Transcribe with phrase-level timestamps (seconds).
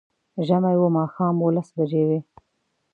[0.47, 2.19] ژمی و، ماښام و، لس بجې وې